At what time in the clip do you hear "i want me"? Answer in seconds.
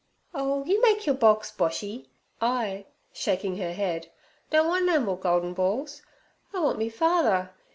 6.55-6.89